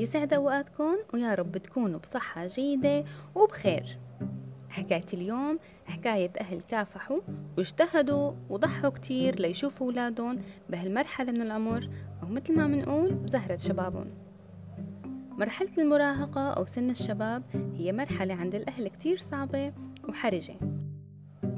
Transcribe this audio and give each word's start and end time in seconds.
يسعد 0.00 0.34
أوقاتكم 0.34 0.96
ويا 1.14 1.34
رب 1.34 1.56
تكونوا 1.56 1.98
بصحة 1.98 2.46
جيدة 2.46 3.04
وبخير. 3.34 3.98
حكاية 4.68 5.04
اليوم 5.12 5.58
حكاية 5.86 6.30
أهل 6.40 6.60
كافحوا 6.60 7.20
واجتهدوا 7.58 8.32
وضحوا 8.48 8.90
كتير 8.90 9.40
ليشوفوا 9.40 9.86
أولادهم 9.86 10.38
بهالمرحلة 10.68 11.32
من 11.32 11.42
العمر 11.42 11.88
أو 12.22 12.28
مثل 12.28 12.56
ما 12.56 12.66
منقول 12.66 13.14
بزهرة 13.14 13.56
شبابهم. 13.56 14.06
مرحلة 15.30 15.70
المراهقة 15.78 16.50
أو 16.50 16.66
سن 16.66 16.90
الشباب 16.90 17.42
هي 17.74 17.92
مرحلة 17.92 18.34
عند 18.34 18.54
الأهل 18.54 18.88
كتير 18.88 19.16
صعبة 19.16 19.72
وحرجة. 20.08 20.54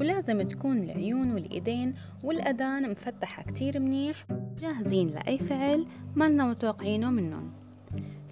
ولازم 0.00 0.42
تكون 0.42 0.82
العيون 0.82 1.32
والإيدين 1.32 1.94
والأذان 2.22 2.90
مفتحة 2.90 3.42
كتير 3.42 3.80
منيح 3.80 4.26
جاهزين 4.60 5.10
لأي 5.10 5.38
فعل 5.38 5.86
ما 6.16 6.28
متوقعينه 6.28 7.10
منهم. 7.10 7.61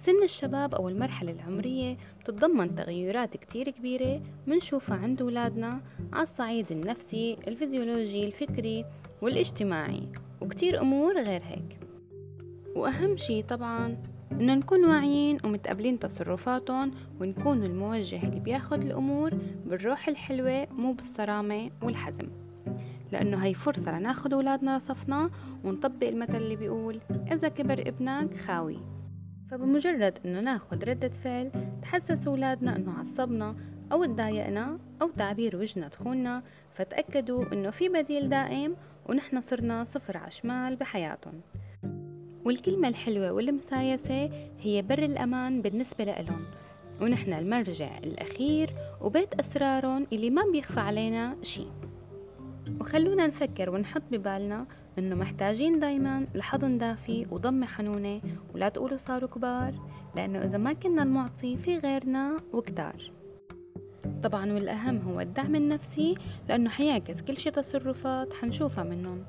سن 0.01 0.23
الشباب 0.23 0.75
أو 0.75 0.89
المرحلة 0.89 1.31
العمرية 1.31 1.97
بتتضمن 2.19 2.75
تغيرات 2.75 3.37
كتير 3.37 3.69
كبيرة 3.69 4.21
منشوفها 4.47 4.97
عند 4.97 5.21
أولادنا 5.21 5.81
على 6.13 6.23
الصعيد 6.23 6.71
النفسي 6.71 7.37
الفيزيولوجي 7.47 8.27
الفكري 8.27 8.85
والاجتماعي 9.21 10.07
وكتير 10.41 10.81
أمور 10.81 11.21
غير 11.21 11.41
هيك. 11.43 11.79
وأهم 12.75 13.17
شي 13.17 13.41
طبعا 13.41 13.97
إنه 14.31 14.55
نكون 14.55 14.85
واعيين 14.85 15.37
ومتقبلين 15.43 15.99
تصرفاتهم 15.99 16.91
ونكون 17.19 17.63
الموجه 17.63 18.23
اللي 18.23 18.39
بياخد 18.39 18.81
الأمور 18.81 19.33
بالروح 19.65 20.07
الحلوة 20.07 20.67
مو 20.71 20.93
بالصرامة 20.93 21.71
والحزم. 21.83 22.27
لأنه 23.11 23.37
هي 23.37 23.53
فرصة 23.53 23.99
لناخد 23.99 24.33
أولادنا 24.33 24.79
صفنا 24.79 25.29
ونطبق 25.63 26.07
المثل 26.07 26.35
اللي 26.35 26.55
بيقول 26.55 26.99
إذا 27.31 27.47
كبر 27.47 27.81
ابنك 27.87 28.37
خاوي 28.37 29.00
فبمجرد 29.51 30.19
إنه 30.25 30.39
ناخد 30.39 30.83
ردة 30.83 31.09
فعل 31.09 31.51
تحسس 31.81 32.27
أولادنا 32.27 32.75
إنه 32.75 32.99
عصبنا 32.99 33.55
أو 33.91 34.05
تضايقنا 34.05 34.79
أو 35.01 35.09
تعبير 35.09 35.57
وجهنا 35.57 35.87
تخوننا 35.87 36.43
فتأكدوا 36.73 37.53
إنه 37.53 37.69
في 37.69 37.89
بديل 37.89 38.29
دائم 38.29 38.75
ونحن 39.09 39.41
صرنا 39.41 39.83
صفر 39.83 40.17
عشمال 40.17 40.75
بحياتهم. 40.75 41.41
والكلمة 42.45 42.87
الحلوة 42.87 43.31
والمسايسة 43.31 44.29
هي 44.59 44.81
بر 44.81 44.99
الأمان 44.99 45.61
بالنسبة 45.61 46.03
لإلهم. 46.03 46.45
ونحن 47.01 47.33
المرجع 47.33 47.97
الأخير 47.97 48.73
وبيت 49.01 49.33
أسرارهم 49.33 50.07
اللي 50.13 50.29
ما 50.29 50.41
بيخفى 50.51 50.79
علينا 50.79 51.35
شي 51.41 51.63
وخلونا 52.81 53.27
نفكر 53.27 53.69
ونحط 53.69 54.01
ببالنا 54.11 54.65
إنه 54.99 55.15
محتاجين 55.15 55.79
دايما 55.79 56.25
لحضن 56.35 56.77
دافي 56.77 57.27
وضمة 57.31 57.65
حنونة 57.65 58.21
ولا 58.55 58.69
تقولوا 58.69 58.97
صاروا 58.97 59.29
كبار 59.29 59.73
لأنه 60.15 60.39
إذا 60.39 60.57
ما 60.57 60.73
كنا 60.73 61.03
المعطي 61.03 61.57
في 61.57 61.77
غيرنا 61.77 62.37
وكتار. 62.53 63.11
طبعا 64.23 64.53
والأهم 64.53 64.97
هو 64.97 65.19
الدعم 65.21 65.55
النفسي 65.55 66.15
لأنه 66.49 66.69
حيعكس 66.69 67.21
كل 67.21 67.37
شي 67.37 67.51
تصرفات 67.51 68.33
حنشوفها 68.33 68.83
منهم. 68.83 69.23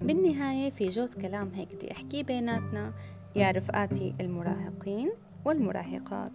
بالنهاية 0.00 0.70
في 0.70 0.88
جوز 0.88 1.14
كلام 1.14 1.50
هيك 1.54 1.74
بدي 1.74 1.92
أحكيه 1.92 2.22
بيناتنا 2.22 2.92
يا 3.36 3.50
رفقاتي 3.50 4.14
المراهقين 4.20 5.12
والمراهقات. 5.44 6.32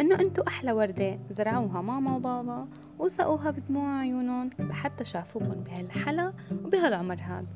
إنه 0.00 0.20
أنتو 0.20 0.42
أحلى 0.42 0.72
وردة 0.72 1.18
زرعوها 1.30 1.82
ماما 1.82 2.16
وبابا 2.16 2.68
وسقوها 2.98 3.50
بدموع 3.50 4.00
عيونهم 4.00 4.50
لحتى 4.58 5.04
شافوكن 5.04 5.64
بهالحلا 5.64 6.32
وبهالعمر 6.64 7.18
هاد. 7.20 7.46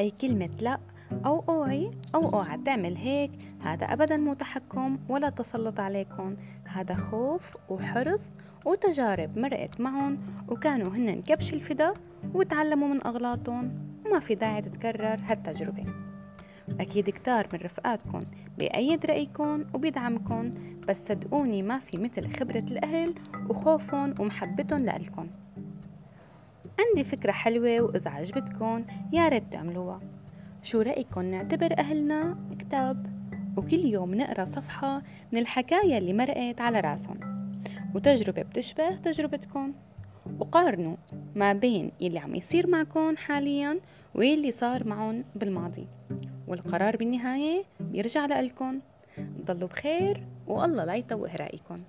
أي 0.00 0.10
كلمة 0.10 0.50
لأ 0.60 0.78
أو 1.26 1.44
أوعي 1.48 1.90
أو 2.14 2.34
أوعى 2.34 2.58
تعمل 2.64 2.96
هيك 2.96 3.30
هذا 3.60 3.84
أبدا 3.84 4.16
مو 4.16 4.34
تحكم 4.34 4.98
ولا 5.08 5.30
تسلط 5.30 5.80
عليكم 5.80 6.36
هذا 6.64 6.94
خوف 6.94 7.56
وحرص 7.68 8.32
وتجارب 8.66 9.38
مرقت 9.38 9.80
معهم 9.80 10.18
وكانوا 10.48 10.88
هن 10.88 11.22
كبش 11.22 11.52
الفدا 11.52 11.94
وتعلموا 12.34 12.88
من 12.88 13.06
أغلاطهم 13.06 13.72
وما 14.06 14.18
في 14.18 14.34
داعي 14.34 14.62
تتكرر 14.62 15.20
هالتجربة. 15.26 16.01
أكيد 16.82 17.10
كتار 17.10 17.48
من 17.52 17.58
رفقاتكم 17.58 18.24
بأيد 18.58 19.06
رأيكم 19.06 19.64
وبيدعمكم 19.74 20.54
بس 20.88 21.08
صدقوني 21.08 21.62
ما 21.62 21.78
في 21.78 21.98
مثل 21.98 22.36
خبرة 22.36 22.64
الأهل 22.70 23.14
وخوفهم 23.48 24.14
ومحبتهم 24.18 24.84
لإلكم. 24.84 25.26
عندي 26.80 27.04
فكرة 27.04 27.32
حلوة 27.32 27.80
وإذا 27.80 28.10
عجبتكم 28.10 28.84
يا 29.12 29.28
ريت 29.28 29.52
تعملوها. 29.52 30.00
شو 30.62 30.80
رأيكم 30.80 31.22
نعتبر 31.22 31.78
أهلنا 31.78 32.38
كتاب؟ 32.58 33.06
وكل 33.56 33.84
يوم 33.84 34.14
نقرأ 34.14 34.44
صفحة 34.44 35.02
من 35.32 35.38
الحكاية 35.38 35.98
اللي 35.98 36.12
مرقت 36.12 36.60
على 36.60 36.80
راسهم. 36.80 37.20
وتجربة 37.94 38.42
بتشبه 38.42 38.96
تجربتكم. 38.96 39.72
وقارنوا 40.38 40.96
ما 41.36 41.52
بين 41.52 41.92
يلي 42.00 42.18
عم 42.18 42.34
يصير 42.34 42.66
معكم 42.66 43.16
حاليا 43.16 43.80
واللي 44.14 44.50
صار 44.50 44.88
معهم 44.88 45.24
بالماضي. 45.34 45.86
والقرار 46.48 46.96
بالنهاية 46.96 47.64
بيرجع 47.80 48.26
لإلكن 48.26 48.80
ضلوا 49.44 49.68
بخير 49.68 50.26
والله 50.46 50.84
لا 50.84 50.94
يتوه 50.94 51.36
رأيكم. 51.36 51.80